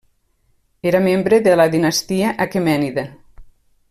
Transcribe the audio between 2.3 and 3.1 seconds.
Aquemènida.